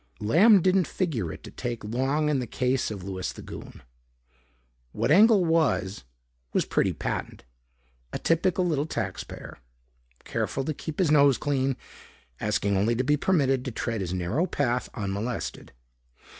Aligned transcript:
Lamb 0.19 0.63
didn't 0.63 0.87
figure 0.87 1.31
it 1.31 1.43
to 1.43 1.51
take 1.51 1.83
long 1.83 2.27
in 2.27 2.39
the 2.39 2.47
case 2.47 2.89
of 2.89 3.03
Louis 3.03 3.31
the 3.31 3.43
Goon. 3.43 3.83
What 4.93 5.11
Engel 5.11 5.45
was 5.45 6.05
was 6.53 6.65
pretty 6.65 6.91
patent. 6.91 7.43
A 8.11 8.17
typical 8.17 8.65
little 8.65 8.87
taxpayer, 8.87 9.59
careful 10.23 10.63
to 10.65 10.73
keep 10.73 10.97
his 10.97 11.11
nose 11.11 11.37
clean, 11.37 11.77
asking 12.39 12.75
only 12.77 12.95
to 12.95 13.03
be 13.03 13.15
permitted 13.15 13.63
to 13.63 13.69
tread 13.71 14.01
his 14.01 14.11
narrow 14.11 14.47
path 14.47 14.89
unmolested. 14.95 15.71